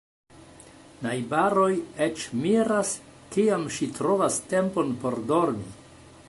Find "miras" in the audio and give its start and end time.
2.45-2.95